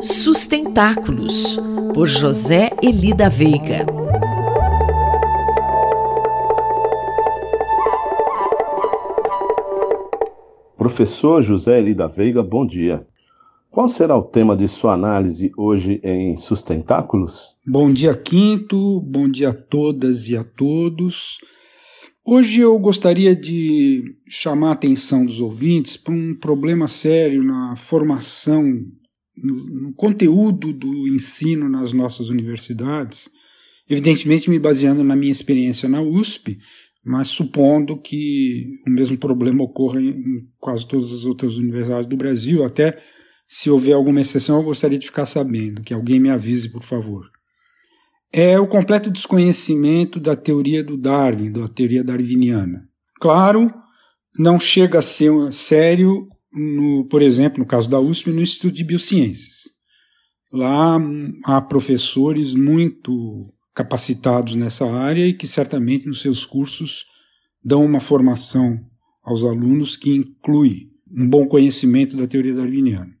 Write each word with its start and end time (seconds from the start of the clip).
Sustentáculos, 0.00 1.58
por 1.94 2.06
José 2.06 2.70
Elida 2.82 3.30
Veiga. 3.30 3.86
Professor 10.76 11.42
José 11.42 11.78
Elida 11.78 12.06
Veiga, 12.06 12.42
bom 12.42 12.66
dia. 12.66 13.06
Qual 13.70 13.88
será 13.88 14.14
o 14.16 14.22
tema 14.22 14.54
de 14.54 14.68
sua 14.68 14.92
análise 14.92 15.50
hoje 15.56 15.98
em 16.04 16.36
Sustentáculos? 16.36 17.56
Bom 17.66 17.88
dia, 17.88 18.14
Quinto. 18.14 19.00
Bom 19.00 19.26
dia 19.26 19.48
a 19.48 19.54
todas 19.54 20.28
e 20.28 20.36
a 20.36 20.44
todos. 20.44 21.38
Hoje 22.22 22.60
eu 22.60 22.78
gostaria 22.78 23.34
de 23.34 24.04
chamar 24.28 24.70
a 24.70 24.72
atenção 24.72 25.24
dos 25.24 25.40
ouvintes 25.40 25.96
para 25.96 26.12
um 26.12 26.34
problema 26.34 26.86
sério 26.86 27.42
na 27.42 27.76
formação, 27.76 28.84
no, 29.36 29.92
conteúdo 29.94 30.72
do 30.72 31.08
ensino 31.08 31.68
nas 31.68 31.92
nossas 31.92 32.28
universidades, 32.28 33.30
evidentemente 33.88 34.50
me 34.50 34.58
baseando 34.58 35.04
na 35.04 35.16
minha 35.16 35.32
experiência 35.32 35.88
na 35.88 36.00
USP, 36.00 36.58
mas 37.04 37.28
supondo 37.28 38.00
que 38.00 38.80
o 38.86 38.90
mesmo 38.90 39.16
problema 39.16 39.62
ocorra 39.62 40.00
em 40.00 40.48
quase 40.58 40.86
todas 40.86 41.12
as 41.12 41.24
outras 41.24 41.56
universidades 41.56 42.08
do 42.08 42.16
Brasil, 42.16 42.64
até 42.64 42.98
se 43.46 43.70
houver 43.70 43.92
alguma 43.92 44.20
exceção, 44.20 44.56
eu 44.56 44.64
gostaria 44.64 44.98
de 44.98 45.06
ficar 45.06 45.26
sabendo, 45.26 45.82
que 45.82 45.94
alguém 45.94 46.18
me 46.18 46.30
avise, 46.30 46.68
por 46.68 46.82
favor 46.82 47.30
é 48.32 48.58
o 48.58 48.66
completo 48.66 49.10
desconhecimento 49.10 50.20
da 50.20 50.36
teoria 50.36 50.84
do 50.84 50.96
Darwin, 50.96 51.50
da 51.50 51.66
teoria 51.68 52.04
darwiniana. 52.04 52.86
Claro, 53.18 53.72
não 54.38 54.58
chega 54.58 54.98
a 54.98 55.02
ser 55.02 55.30
sério, 55.52 56.28
no, 56.56 57.04
por 57.04 57.22
exemplo, 57.22 57.58
no 57.58 57.66
caso 57.66 57.88
da 57.88 58.00
USP, 58.00 58.30
no 58.30 58.40
Instituto 58.40 58.74
de 58.74 58.84
Biociências. 58.84 59.70
Lá 60.52 60.98
há 61.44 61.60
professores 61.60 62.54
muito 62.54 63.52
capacitados 63.74 64.54
nessa 64.54 64.86
área 64.86 65.26
e 65.26 65.34
que 65.34 65.46
certamente 65.46 66.06
nos 66.06 66.22
seus 66.22 66.46
cursos 66.46 67.04
dão 67.62 67.84
uma 67.84 68.00
formação 68.00 68.76
aos 69.22 69.44
alunos 69.44 69.96
que 69.96 70.14
inclui 70.14 70.88
um 71.10 71.28
bom 71.28 71.46
conhecimento 71.46 72.16
da 72.16 72.26
teoria 72.26 72.54
darwiniana. 72.54 73.14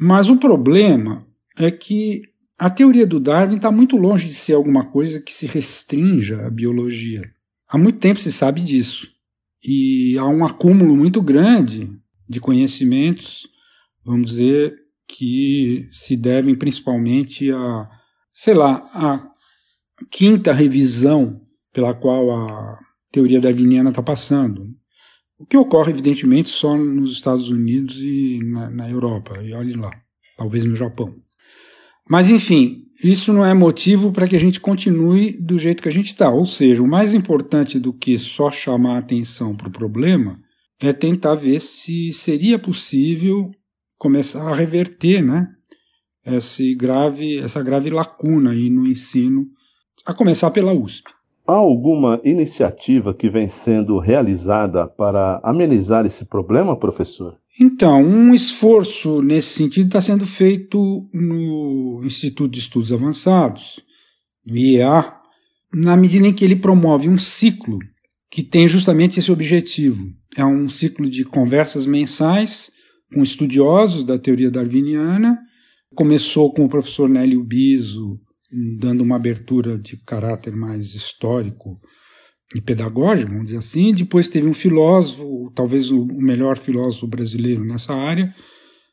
Mas 0.00 0.30
o 0.30 0.36
problema 0.36 1.26
é 1.56 1.70
que 1.70 2.22
a 2.56 2.70
teoria 2.70 3.06
do 3.06 3.18
Darwin 3.18 3.56
está 3.56 3.72
muito 3.72 3.96
longe 3.96 4.26
de 4.26 4.34
ser 4.34 4.52
alguma 4.52 4.84
coisa 4.84 5.20
que 5.20 5.32
se 5.32 5.46
restrinja 5.46 6.46
à 6.46 6.50
biologia. 6.50 7.22
Há 7.68 7.76
muito 7.76 7.98
tempo 7.98 8.20
se 8.20 8.32
sabe 8.32 8.60
disso. 8.60 9.08
E 9.64 10.16
há 10.18 10.24
um 10.26 10.44
acúmulo 10.44 10.96
muito 10.96 11.20
grande 11.20 11.88
de 12.28 12.40
conhecimentos, 12.40 13.48
vamos 14.04 14.30
dizer, 14.30 14.76
que 15.08 15.88
se 15.90 16.16
devem 16.16 16.54
principalmente 16.54 17.50
a, 17.50 17.88
sei 18.32 18.54
lá, 18.54 18.76
a 18.94 19.28
quinta 20.10 20.52
revisão 20.52 21.40
pela 21.72 21.94
qual 21.94 22.30
a 22.30 22.78
teoria 23.10 23.40
darwiniana 23.40 23.90
está 23.90 24.02
passando. 24.02 24.66
O 25.38 25.46
que 25.46 25.56
ocorre, 25.56 25.92
evidentemente, 25.92 26.48
só 26.48 26.76
nos 26.76 27.12
Estados 27.12 27.48
Unidos 27.48 27.98
e 28.00 28.40
na, 28.42 28.68
na 28.70 28.90
Europa, 28.90 29.42
e 29.42 29.52
olhe 29.54 29.74
lá, 29.74 29.90
talvez 30.36 30.64
no 30.64 30.76
Japão. 30.76 31.14
Mas, 32.08 32.30
enfim, 32.30 32.84
isso 33.02 33.32
não 33.32 33.44
é 33.44 33.54
motivo 33.54 34.10
para 34.10 34.26
que 34.26 34.34
a 34.34 34.40
gente 34.40 34.60
continue 34.60 35.32
do 35.32 35.58
jeito 35.58 35.82
que 35.82 35.88
a 35.88 35.92
gente 35.92 36.06
está. 36.06 36.30
Ou 36.30 36.44
seja, 36.44 36.82
o 36.82 36.88
mais 36.88 37.14
importante 37.14 37.78
do 37.78 37.92
que 37.92 38.18
só 38.18 38.50
chamar 38.50 38.96
a 38.96 38.98
atenção 38.98 39.54
para 39.54 39.68
o 39.68 39.72
problema 39.72 40.40
é 40.80 40.92
tentar 40.92 41.34
ver 41.34 41.60
se 41.60 42.10
seria 42.12 42.58
possível 42.58 43.50
começar 43.98 44.48
a 44.48 44.54
reverter 44.54 45.22
né, 45.22 45.48
esse 46.24 46.74
grave, 46.74 47.38
essa 47.38 47.62
grave 47.62 47.90
lacuna 47.90 48.50
aí 48.50 48.70
no 48.70 48.86
ensino, 48.86 49.46
a 50.04 50.14
começar 50.14 50.50
pela 50.50 50.72
USP. 50.72 51.10
Há 51.46 51.54
alguma 51.54 52.20
iniciativa 52.24 53.14
que 53.14 53.28
vem 53.30 53.48
sendo 53.48 53.98
realizada 53.98 54.86
para 54.86 55.40
amenizar 55.42 56.04
esse 56.04 56.26
problema, 56.26 56.78
professor? 56.78 57.38
Então, 57.60 58.00
um 58.04 58.32
esforço 58.32 59.20
nesse 59.20 59.54
sentido 59.54 59.86
está 59.86 60.00
sendo 60.00 60.24
feito 60.24 61.08
no 61.12 62.02
Instituto 62.04 62.52
de 62.52 62.60
Estudos 62.60 62.92
Avançados, 62.92 63.80
no 64.46 64.56
IEA, 64.56 65.12
na 65.74 65.96
medida 65.96 66.28
em 66.28 66.32
que 66.32 66.44
ele 66.44 66.54
promove 66.54 67.08
um 67.08 67.18
ciclo 67.18 67.78
que 68.30 68.42
tem 68.42 68.68
justamente 68.68 69.18
esse 69.18 69.32
objetivo. 69.32 70.06
É 70.36 70.44
um 70.44 70.68
ciclo 70.68 71.08
de 71.08 71.24
conversas 71.24 71.84
mensais 71.84 72.70
com 73.12 73.22
estudiosos 73.22 74.04
da 74.04 74.18
teoria 74.18 74.50
darwiniana. 74.50 75.38
Começou 75.94 76.52
com 76.52 76.64
o 76.64 76.68
professor 76.68 77.08
Nélio 77.08 77.42
Biso, 77.42 78.20
dando 78.78 79.00
uma 79.00 79.16
abertura 79.16 79.76
de 79.76 79.96
caráter 80.04 80.54
mais 80.54 80.94
histórico 80.94 81.80
e 82.54 82.60
pedagógico, 82.60 83.30
vamos 83.30 83.46
dizer 83.46 83.58
assim. 83.58 83.92
Depois 83.92 84.28
teve 84.28 84.48
um 84.48 84.54
filósofo, 84.54 85.52
talvez 85.54 85.90
o 85.90 86.06
melhor 86.06 86.56
filósofo 86.56 87.06
brasileiro 87.06 87.64
nessa 87.64 87.94
área, 87.94 88.34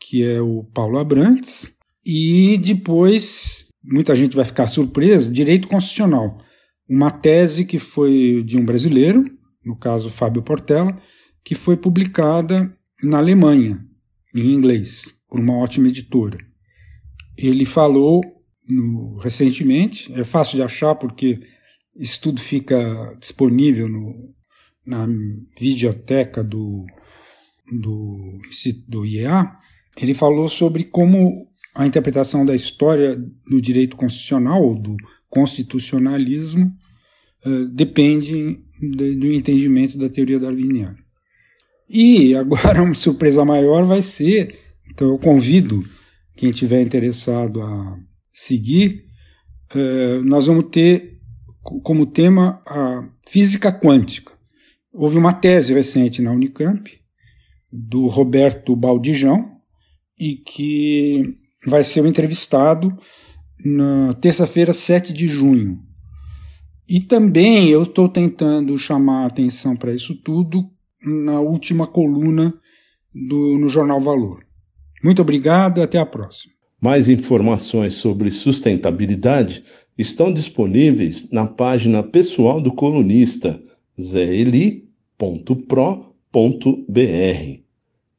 que 0.00 0.22
é 0.22 0.40
o 0.40 0.64
Paulo 0.74 0.98
Abrantes. 0.98 1.72
E 2.04 2.58
depois, 2.58 3.72
muita 3.82 4.14
gente 4.14 4.36
vai 4.36 4.44
ficar 4.44 4.66
surpresa, 4.66 5.32
direito 5.32 5.68
constitucional. 5.68 6.38
Uma 6.88 7.10
tese 7.10 7.64
que 7.64 7.78
foi 7.78 8.42
de 8.44 8.56
um 8.56 8.64
brasileiro, 8.64 9.24
no 9.64 9.76
caso 9.76 10.10
Fábio 10.10 10.42
Portela, 10.42 10.96
que 11.44 11.54
foi 11.54 11.76
publicada 11.76 12.74
na 13.02 13.18
Alemanha, 13.18 13.84
em 14.34 14.52
inglês, 14.52 15.14
por 15.28 15.40
uma 15.40 15.56
ótima 15.56 15.88
editora. 15.88 16.38
Ele 17.36 17.64
falou 17.64 18.22
no, 18.68 19.16
recentemente, 19.18 20.12
é 20.14 20.24
fácil 20.24 20.56
de 20.56 20.62
achar 20.62 20.94
porque 20.94 21.40
isso 21.98 22.20
tudo 22.20 22.40
fica 22.40 23.16
disponível 23.18 23.88
no, 23.88 24.32
na 24.86 25.06
videoteca 25.58 26.44
do, 26.44 26.86
do, 27.70 28.40
do 28.86 29.04
IEA. 29.04 29.50
Ele 30.00 30.14
falou 30.14 30.48
sobre 30.48 30.84
como 30.84 31.48
a 31.74 31.86
interpretação 31.86 32.44
da 32.44 32.54
história 32.54 33.16
do 33.46 33.60
direito 33.60 33.96
constitucional, 33.96 34.74
do 34.74 34.96
constitucionalismo, 35.28 36.72
uh, 37.44 37.68
depende 37.68 38.62
de, 38.80 39.14
do 39.16 39.32
entendimento 39.32 39.98
da 39.98 40.08
teoria 40.08 40.38
darwiniana. 40.38 40.96
E 41.88 42.34
agora 42.34 42.80
uma 42.82 42.94
surpresa 42.94 43.44
maior 43.44 43.84
vai 43.84 44.02
ser, 44.02 44.56
então 44.88 45.08
eu 45.08 45.18
convido 45.18 45.84
quem 46.36 46.52
tiver 46.52 46.80
interessado 46.80 47.60
a 47.60 47.98
seguir, 48.32 49.04
uh, 49.74 50.22
nós 50.22 50.46
vamos 50.46 50.66
ter 50.70 51.17
como 51.82 52.06
tema 52.06 52.62
a 52.66 53.08
física 53.28 53.72
quântica. 53.72 54.32
Houve 54.92 55.18
uma 55.18 55.32
tese 55.32 55.74
recente 55.74 56.22
na 56.22 56.32
Unicamp, 56.32 56.90
do 57.70 58.06
Roberto 58.06 58.74
Baldijão, 58.74 59.58
e 60.18 60.36
que 60.36 61.38
vai 61.66 61.84
ser 61.84 62.04
entrevistado 62.04 62.96
na 63.64 64.12
terça-feira, 64.14 64.72
7 64.72 65.12
de 65.12 65.28
junho. 65.28 65.80
E 66.88 67.00
também 67.00 67.68
eu 67.68 67.82
estou 67.82 68.08
tentando 68.08 68.76
chamar 68.78 69.24
a 69.24 69.26
atenção 69.26 69.76
para 69.76 69.92
isso 69.92 70.14
tudo 70.14 70.64
na 71.04 71.38
última 71.40 71.86
coluna 71.86 72.54
do, 73.14 73.58
no 73.58 73.68
Jornal 73.68 74.00
Valor. 74.00 74.42
Muito 75.04 75.20
obrigado 75.20 75.78
e 75.78 75.82
até 75.82 75.98
a 75.98 76.06
próxima. 76.06 76.54
Mais 76.80 77.08
informações 77.08 77.94
sobre 77.94 78.30
sustentabilidade 78.30 79.64
estão 79.98 80.32
disponíveis 80.32 81.30
na 81.32 81.46
página 81.46 82.02
pessoal 82.02 82.60
do 82.60 82.72
colunista 82.72 83.60
zeli.pro.br. 84.00 84.88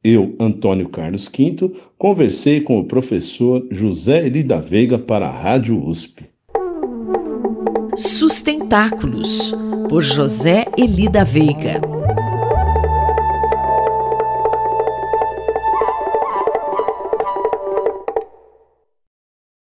Eu, 0.02 0.34
Antônio 0.38 0.88
Carlos 0.88 1.28
Quinto, 1.28 1.72
conversei 1.98 2.60
com 2.60 2.78
o 2.78 2.84
professor 2.84 3.66
José 3.70 4.26
Eli 4.26 4.42
da 4.42 4.58
Veiga 4.58 4.98
para 4.98 5.26
a 5.26 5.30
Rádio 5.30 5.82
USP. 5.82 6.24
Sustentáculos, 7.96 9.54
por 9.88 10.02
José 10.02 10.66
Eli 10.78 11.08
da 11.08 11.24
Veiga. 11.24 11.99